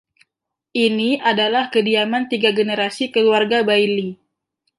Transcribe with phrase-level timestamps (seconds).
[0.85, 4.09] Ini adalah kediaman tiga generasi keluarga Bailly.